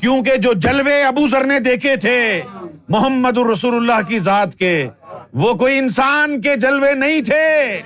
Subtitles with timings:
[0.00, 2.40] کیونکہ جو جلوے ابو ذر نے دیکھے تھے
[2.88, 4.88] محمد الرسول اللہ کی ذات کے،
[5.34, 7.80] وہ کوئی انسان کے جلوے نہیں تھے،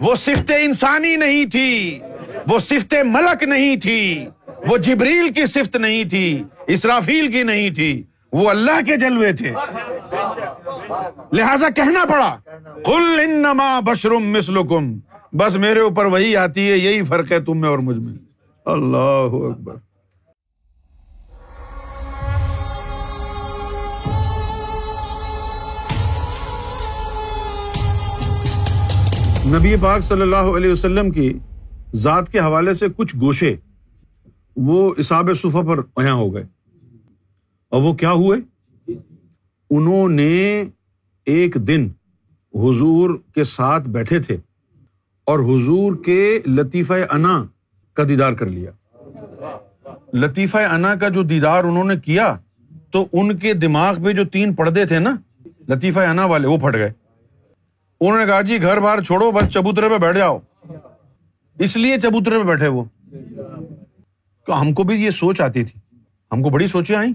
[0.00, 2.00] وہ صفت انسانی نہیں تھی،
[2.46, 4.26] وہ صفت ملک نہیں تھی،
[4.68, 8.02] وہ جبریل کی صفت نہیں تھی، اسرافیل کی نہیں تھی،
[8.32, 9.52] وہ اللہ کے جلوے تھے۔
[11.32, 12.36] لہذا کہنا پڑا
[12.84, 14.98] کل انما بشرم مسلکم
[15.32, 18.14] بس میرے اوپر وہی آتی ہے، یہی فرق ہے تم میں اور مجھ میں۔
[18.66, 19.87] اللہ اکبر۔
[29.48, 31.38] نبی پاک صلی اللہ علیہ وسلم کی
[31.94, 33.56] ذات کے حوالے سے کچھ گوشے
[34.56, 36.44] وہ اساب صفا پر یہاں ہو گئے۔
[37.68, 38.40] اور وہ کیا ہوئے؟
[39.70, 40.64] انہوں نے
[41.24, 41.88] ایک دن
[42.54, 44.36] حضور کے ساتھ بیٹھے تھے
[45.24, 47.44] اور حضور کے لطیفہ انا
[47.94, 48.70] کا دیدار کر لیا۔
[50.12, 52.38] لطیفہ انا کا جو دیدار انہوں نے کیا
[52.90, 55.16] تو ان کے دماغ پہ جو تین پردے تھے نا،
[55.68, 56.92] لطیفہ انا والے، وہ پھٹ گئے۔
[58.00, 60.38] انہوں نے کہا جی گھر بار چھوڑو، بس چبوترے پہ بیٹھ جاؤ۔
[61.58, 62.84] اس لیے چبوترے پہ بیٹھے وہ۔
[64.60, 65.80] ہم کو بھی یہ سوچ آتی تھی۔
[66.32, 67.12] ہم کو بڑی سوچیں آئیں۔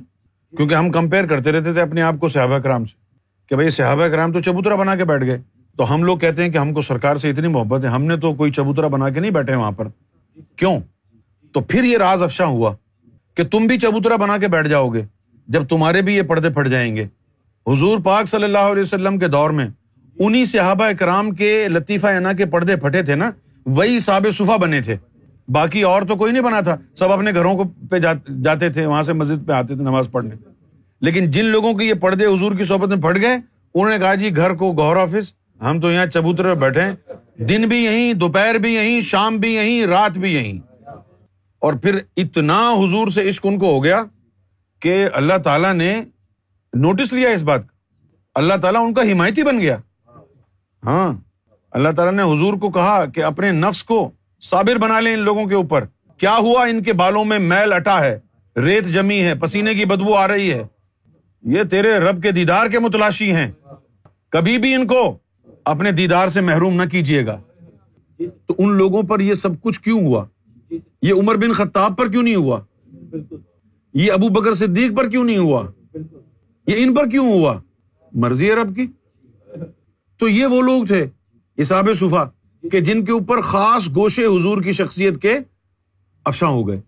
[0.58, 2.98] کیونکہ ہم کمپیئر کرتے رہتے تھے اپنے آپ کو صحابہ کرام سے۔
[3.50, 5.42] کہ بھائی صحابہ کرام تو چبوترا بنا کے بیٹھ گئے۔
[5.78, 8.18] تو ہم لوگ کہتے ہیں کہ ہم کو سرکار سے اتنی محبت ہے، ہم نے
[8.18, 9.88] تو کوئی چبوترا بنا کے نہیں بیٹھے وہاں پر۔
[10.56, 10.80] کیوں؟
[11.52, 12.76] تو پھر یہ راز افشاں ہوا
[13.36, 15.02] کہ تم بھی چبوترا بنا کے بیٹھ جاؤ گے،
[15.48, 17.08] جب تمہارے بھی یہ پردے پھٹ جائیں گے۔
[17.68, 19.68] حضور پاک صلی اللہ علیہ وسلم کے دور میں
[20.20, 23.32] انہیں صحابہ کرام کے لطیفہ انا کے پردے پھٹے تھے نا،
[23.66, 24.96] وہی صاب صفا بنے تھے۔
[25.48, 27.98] باقی اور تو کوئی نہیں بنا تھا، سب اپنے گھروں کو پہ
[28.42, 30.36] جاتے تھے، وہاں سے مسجد پہ آتے تھے نماز پڑھنے۔
[31.02, 33.36] لیکن جن لوگوں کے یہ پردے حضور کی صحبت میں پھٹ گئے،
[33.74, 37.84] انہوں نے کہا جی گھر کو گور آفس، ہم تو یہاں چبوتر بیٹھے دن بھی
[37.84, 40.60] یہیں، دوپہر بھی یہیں، شام بھی یہیں، رات بھی یہیں۔
[41.60, 44.04] اور پھر اتنا حضور سے عشق ان کو ہو گیا
[44.80, 46.02] کہ اللہ تعالیٰ نے
[46.74, 47.74] نوٹس لیا اس بات کا۔
[48.36, 49.78] اللہ تعالیٰ ان کا حمایتی بن گیا۔
[50.86, 51.14] ہاں
[51.72, 55.46] اللہ تعالیٰ نے حضور کو کہا کہ اپنے نفس کو صابر بنا لیں ان لوگوں
[55.46, 55.86] کے اوپر۔
[56.18, 58.20] کیا ہوا؟ ان کے بالوں میں میل اٹا ہے،
[58.56, 60.64] ریت جمی ہے، پسینے کی بدبو آ رہی ہے۔
[61.42, 63.52] یہ تیرے رب کے دیدار کے متلاشی ہیں۔
[64.30, 65.18] کبھی بھی ان کو
[65.66, 67.42] اپنے دیدار سے محروم نہ کیجیے گا۔
[68.18, 70.26] تو ان لوگوں پر یہ سب کچھ کیوں ہوا؟
[71.02, 72.60] یہ عمر بن خطاب پر کیوں نہیں ہوا؟
[73.94, 75.72] یہ ابو بکر صدیق پر کیوں نہیں ہوا؟
[76.68, 77.62] یہ ان پر کیوں ہوا؟
[78.12, 78.88] مرضی ہے رب کی؟
[80.24, 81.06] تو یہ وہ لوگ تھے
[81.58, 82.24] اساب صفا،
[82.72, 85.38] کہ جن کے اوپر خاص گوشے حضور کی شخصیت کے
[86.26, 86.80] افشاں ہو گئے۔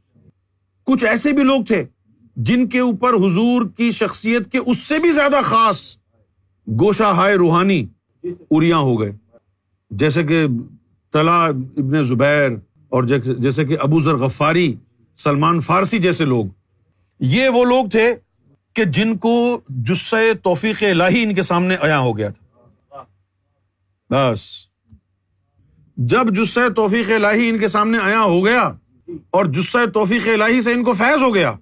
[0.83, 1.83] کچھ ایسے بھی لوگ تھے
[2.35, 5.81] جن کے اوپر حضور کی شخصیت کے اس سے بھی زیادہ خاص
[6.67, 7.85] گوشہ ہائے روحانی
[8.23, 9.11] اریا ہو گئے۔
[9.91, 10.45] جیسے کہ
[11.13, 12.51] تلا ابن زبیر
[12.89, 14.75] اور جیسے کہ ابو ذر غفاری،
[15.17, 16.45] سلمان فارسی جیسے لوگ۔
[17.19, 18.07] یہ وہ لوگ تھے
[18.73, 22.44] کہ جن کو جسے توفیق الہی ان کے سامنے عیا ہو گیا تھا۔
[24.09, 24.67] بس۔
[25.97, 28.71] جب جسے توفیق الہی ان کے سامنے عیا ہو گیا
[29.31, 31.53] اور جسے توفیق الہی سے ان کو فیض ہو گیا۔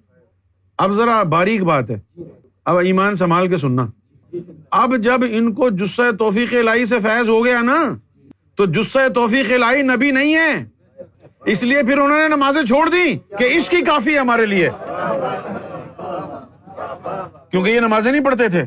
[0.78, 2.00] اب ذرا باریک بات ہے۔
[2.64, 3.86] اب ایمان سنبھال کے سننا۔
[4.70, 7.96] اب جب ان کو جسے توفیق الہی سے فیض ہو گیا نا،
[8.54, 10.64] تو جسے توفیق الہی نبی نہیں ہے۔
[11.46, 14.68] اس لیے پھر انہوں نے نمازیں چھوڑ دی کہ اس کی کافی ہے ہمارے لیے۔
[17.50, 18.64] کیونکہ یہ نمازیں نہیں پڑھتے تھے۔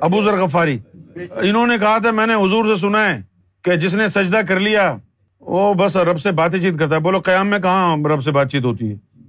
[0.00, 0.78] ابو ذر غفاری۔
[1.16, 3.22] انہوں نے کہا تھا، میں نے حضور سے سنا ہے
[3.62, 4.96] کہ جس نے سجدہ کر لیا،
[5.40, 8.52] وہ بس رب سے بات چیت کرتا ہے۔ بولو، قیام میں کہاں رب سے بات
[8.52, 9.22] چیت ہوتی ہے؟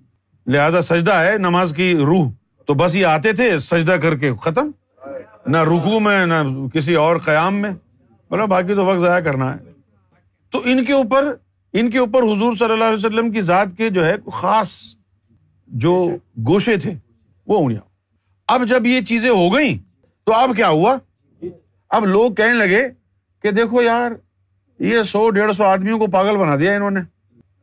[0.47, 2.31] لہذا سجدہ ہے، نماز کی روح۔
[2.65, 4.71] تو بس یہ آتے تھے سجدہ کر کے، ختم؟
[5.47, 7.71] نہ رکو میں، نہ کسی اور قیام میں۔
[8.29, 9.57] بولو، باقی تو وقت ضائع کرنا ہے۔
[10.51, 11.35] تو ان کے اوپر،
[11.73, 14.95] ان کے اوپر حضور صلی اللہ علیہ وسلم کی ذات کے جو ہے، خاص
[15.67, 16.09] جو
[16.47, 16.93] گوشے تھے،
[17.47, 17.79] وہ انہیں
[18.47, 19.77] اب جب یہ چیزیں ہو گئیں،
[20.25, 20.97] تو اب کیا ہوا؟
[21.91, 22.89] اب لوگ کہنے لگے
[23.41, 24.11] کہ دیکھو یار،
[24.79, 26.99] یہ سو، ڈیڑھ سو آدمیوں کو پاگل بنا دیا انہوں نے۔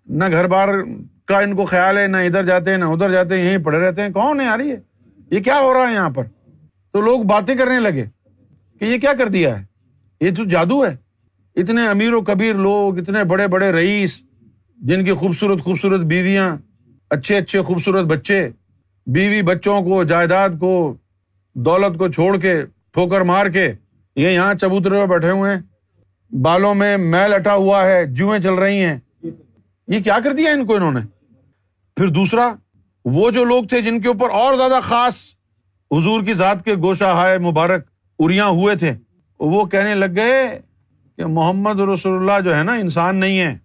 [0.07, 0.69] نہ گھر بار
[1.25, 3.79] کا ان کو خیال ہے، نہ ادھر جاتے ہیں، نہ ادھر جاتے ہیں، یہیں پڑے
[3.79, 4.77] رہتے ہیں۔ کون ہے یار یہ؟
[5.31, 6.25] یہ کیا ہو رہا ہے یہاں پر؟
[6.93, 8.05] تو لوگ باتیں کرنے لگے
[8.79, 9.65] کہ یہ کیا کر دیا ہے؟
[10.21, 10.97] یہ تو جادو ہے۔
[11.57, 14.23] اتنے امیر و کبیر لوگ، اتنے بڑے بڑے رئیس،
[14.79, 16.57] جن کی خوبصورت خوبصورت بیویاں،
[17.11, 18.51] اچھے اچھے خوبصورت بچے،
[19.07, 20.95] بیوی بچوں کو، جائیداد کو،
[21.55, 22.63] دولت کو چھوڑ کے،
[22.93, 23.73] ٹھوکر مار کے
[24.19, 25.63] یہ یہاں چبوترے میں بیٹھے ہوئے ہیں۔
[26.35, 28.99] بالوں میں میل اٹا ہوا ہے، جوئیں چل رہی ہیں۔
[29.89, 31.01] یہ کیا کر دیا ان کو انہوں نے؟
[31.97, 32.55] پھر دوسرا،
[33.05, 35.35] وہ جو لوگ تھے جن کے اوپر اور زیادہ خاص
[35.91, 37.87] حضور کی ذات کے گوشہ ہائے مبارک
[38.19, 38.93] اریاں ہوئے تھے،
[39.41, 40.61] وہ کہنے لگ گئے
[41.17, 43.59] کہ محمد رسول اللہ جو ہے نا، انسان نہیں ہے۔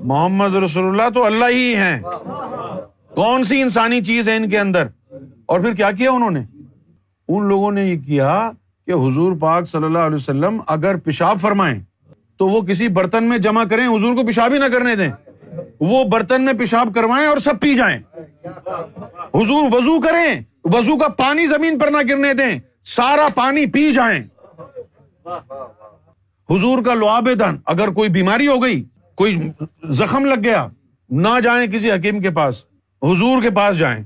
[0.00, 2.02] محمد رسول اللہ تو اللہ ہی ہے
[3.08, 4.86] کون سی انسانی چیز ہے ان کے اندر؟
[5.46, 6.44] اور پھر کیا کیا انہوں نے؟
[7.28, 8.50] ان لوگوں نے یہ کیا
[8.90, 11.80] کہ حضور پاک صلی اللہ علیہ وسلم اگر پیشاب فرمائیں
[12.38, 15.10] تو وہ کسی برتن میں جمع کریں، حضور کو پیشاب ہی نہ کرنے دیں۔
[15.80, 17.98] وہ برتن میں پیشاب کروائیں اور سب پی جائیں۔
[19.34, 24.24] حضور وضو کریں، وضو کا پانی زمین پر نہ گرنے دیں، سارا پانی پی جائیں۔
[26.50, 28.84] حضور کا لعاب دن اگر کوئی بیماری ہو گئی،
[29.14, 29.50] کوئی
[29.90, 30.66] زخم لگ گیا،
[31.10, 32.64] نہ جائیں کسی حکیم کے پاس،
[33.02, 34.04] حضور کے پاس جائیں۔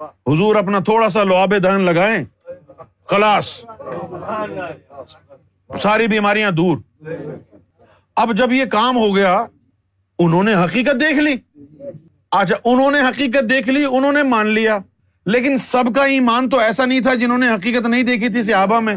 [0.00, 2.24] حضور اپنا تھوڑا سا لعاب دہن لگائیں۔
[3.10, 3.64] خلاص۔
[5.82, 6.78] ساری بیماریاں دور۔
[8.16, 9.44] اب جب یہ کام ہو گیا،
[10.18, 11.34] انہوں نے حقیقت دیکھ لی۔
[12.30, 14.78] اچھا انہوں نے حقیقت دیکھ لی، انہوں نے مان لیا۔
[15.26, 18.80] لیکن سب کا ایمان تو ایسا نہیں تھا جنہوں نے حقیقت نہیں دیکھی تھی صحابہ
[18.80, 18.96] میں۔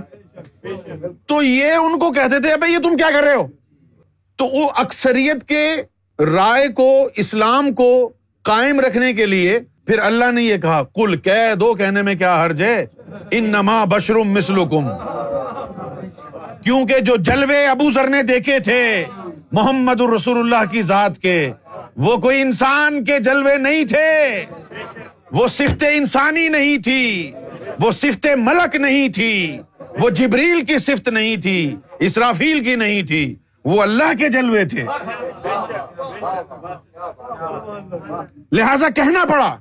[1.28, 3.48] تو یہ ان کو کہتے تھے بھائی یہ تم کیا کر رہے ہو؟
[4.36, 5.76] تو وہ اکثریت کے
[6.24, 11.56] رائے کو، اسلام کو قائم رکھنے کے لیے پھر اللہ نے یہ کہا کل کہہ
[11.56, 12.86] دو، کہنے میں کیا حرج ہے؟
[13.32, 14.88] ان نما بشروم مسلکم
[16.64, 19.04] کیونکہ جو جلوے ابو ذر نے دیکھے تھے
[19.52, 21.52] محمد الرسول اللہ کی ذات کے،
[21.98, 24.46] وہ کوئی انسان کے جلوے نہیں تھے۔
[25.32, 27.32] وہ صفت انسانی نہیں تھی،
[27.80, 29.60] وہ صفت ملک نہیں تھی،
[30.00, 33.36] وہ جبریل کی صفت نہیں تھی، اسرافیل کی نہیں تھی،
[33.66, 34.86] وہ اللہ کے جلوے تھے۔
[38.52, 39.56] لہذا کہنا پڑا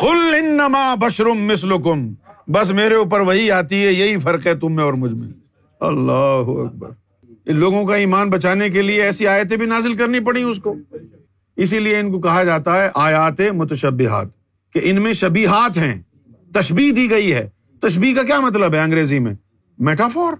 [0.00, 2.12] کل انما بشرم مسلکم
[2.52, 5.28] بس میرے اوپر وہی آتی ہے، یہی فرق ہے تم میں اور مجھ میں۔
[5.80, 6.88] اللہ اکبر۔
[7.46, 10.74] لوگوں کا ایمان بچانے کے لیے ایسی آیتیں بھی نازل کرنی پڑی اس کو۔
[11.56, 14.26] اسی لیے ان کو کہا جاتا ہے آیات متشبہات،
[14.72, 16.02] کہ ان میں شبیہات ہیں۔
[16.54, 17.48] تشبیح دی گئی ہے۔
[17.80, 19.34] تشبیح کا کیا مطلب ہے انگریزی میں؟
[19.78, 20.32] میٹافور۔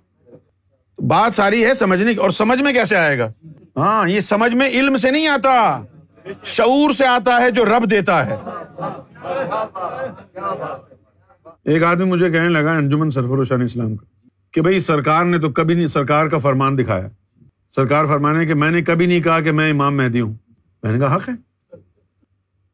[0.98, 3.32] بات ساری ہے سمجھنے کی، اور سمجھ میں کیسے آئے گا؟
[3.76, 5.82] ہاں یہ سمجھ میں علم سے نہیں آتا۔
[6.44, 8.36] شعور سے آتا ہے جو رب دیتا ہے۔
[11.64, 15.50] ایک آدمی مجھے کہنے لگا انجمن سرفر شان اسلام کا کہ بھائی سرکار نے تو
[15.50, 17.08] کبھی نہیں، سرکار کا فرمان دکھایا۔
[17.76, 20.34] سرکار فرمانے کہ میں نے کبھی نہیں کہا کہ میں امام مہدی ہوں۔
[20.82, 21.34] میں نے کہا، حق ہے۔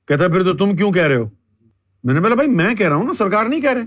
[0.08, 1.28] کہتا پھر تو تم کیوں کہہ رہے ہو؟
[2.04, 3.82] میں نے بولا، بھائی میں کہہ رہا ہوں نا، سرکار نہیں کہہ رہے۔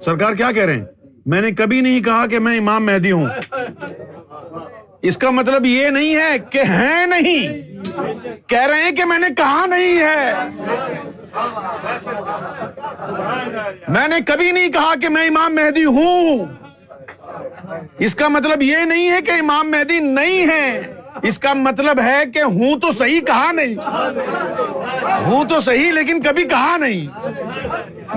[0.00, 0.84] سرکار کیا کہہ رہے ہیں؟
[1.26, 3.26] میں نے کبھی نہیں کہا کہ میں امام مہدی ہوں۔
[5.02, 7.48] اس کا مطلب یہ نہیں ہے کہ ہے نہیں۔
[8.46, 10.32] کہہ رہے ہیں کہ میں نے کہا نہیں ہے۔
[13.88, 16.46] میں نے کبھی نہیں کہا کہ میں امام مہدی ہوں۔
[17.98, 22.22] اس کا مطلب یہ نہیں ہے کہ امام مہدی نہیں ہے۔ اس کا مطلب ہے
[22.34, 23.74] کہ ہوں تو صحیح کہا نہیں۔
[25.24, 27.06] ہوں تو صحیح لیکن کبھی کہا نہیں۔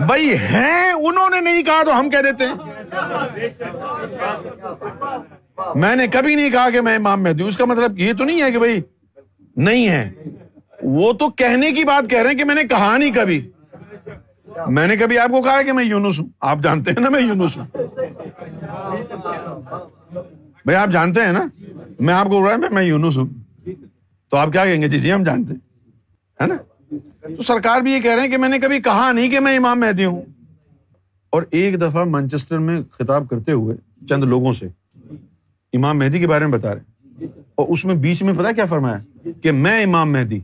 [0.06, 2.54] بھائی ہیں، انہوں نے نہیں کہا تو ہم کہہ دیتے ہیں۔
[5.76, 8.24] میں نے کبھی نہیں کہا کہ میں امام مہدی ہوں۔ اس کا مطلب یہ تو
[8.24, 8.82] نہیں ہے کہ بھائی
[9.56, 10.12] نہیں ہے۔
[10.90, 13.50] وہ تو کہنے کی بات کہہ رہے ہیں کہ میں نے کہا نہیں کبھی۔
[14.68, 17.22] میں نے کبھی آپ کو کہا کہ میں یونس ہوں؟ آپ جانتے ہیں نا میں
[17.22, 17.66] یونس ہوں۔
[20.66, 21.48] بھائی آپ جانتے ہیں نا؟
[22.00, 23.26] میں آپ کو رہا میں یونس ہوں۔
[24.30, 25.60] تو آپ کیا کہیں گے؟ جی جی ہم جانتے ہیں۔
[26.42, 26.56] ہے نا؟
[27.38, 29.58] تو سرکار بھی یہ کہہ رہے ہیں کہ میں نے کبھی کہا نہیں کہ میں
[29.58, 30.22] امام مہدی ہوں۔
[31.30, 34.68] اور ایک دفعہ مانچسٹر میں خطاب کرتے ہوئے چند لوگوں سے
[35.74, 37.26] امام مہدی کے بارے میں بتا رہے
[37.56, 40.40] اور اس میں بیچ میں پتا کیا فرمایا کہ میں امام مہدی۔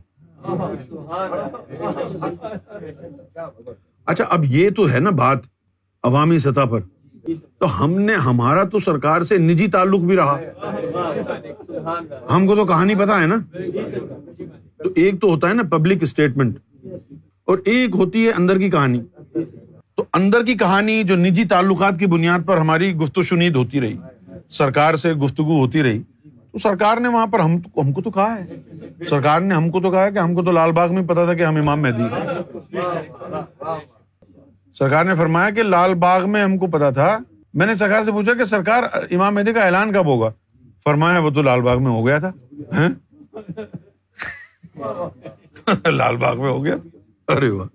[4.06, 5.38] اچھا اب یہ تو ہے نا بات
[6.02, 6.80] عوامی سطح پر۔
[7.58, 10.38] تو ہم نے، ہمارا تو سرکار سے نجی تعلق بھی رہا۔
[12.34, 13.36] ہم کو تو کہانی پتا ہے نا۔
[14.76, 16.58] تو ایک تو ہوتا ہے نا پبلک اسٹیٹمنٹ
[17.44, 19.02] اور ایک ہوتی ہے اندر کی کہانی۔
[19.96, 23.80] تو اندر کی کہانی جو نجی تعلقات کی بنیاد پر ہماری گفت و شنید ہوتی
[23.80, 23.96] رہی۔
[24.48, 26.02] سرکار سے گفتگو ہوتی رہی۔
[26.52, 28.73] تو سرکار نے وہاں پر ہم ہم کو تو کہا ہے۔
[29.08, 31.34] سرکار نے ہم کو تو کہا کہ ہم کو تو لال باغ میں پتا تھا
[31.34, 32.02] کہ ہم امام مہدی
[34.76, 37.18] سرکار نے فرمایا کہ لال باغ میں ہم کو پتا تھا۔
[37.54, 40.30] میں نے سرکار سے پوچھا کہ سرکار امام مہدی کا اعلان کب ہوگا؟
[40.84, 42.30] فرمایا وہ تو لال باغ میں ہو گیا تھا۔
[42.76, 42.88] ہاں؟
[45.90, 46.74] لال باغ میں ہو گیا
[47.28, 47.66] ارے واہ۔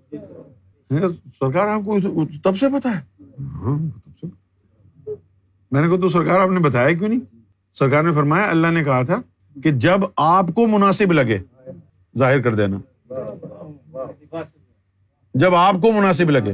[1.40, 1.98] سرکار آپ کو
[2.44, 3.00] تب سے پتا ہے؟
[3.54, 3.78] ہاں،
[5.72, 7.20] میں نے کہا تو سرکار آپ نے بتایا کیوں نہیں؟
[7.74, 9.20] سرکار نے فرمایا اللہ نے کہا تھا
[9.62, 11.38] کہ جب آپ کو مناسب لگے
[12.18, 12.78] ظاہر کر دینا۔
[15.34, 16.52] جب آپ کو مناسب لگے۔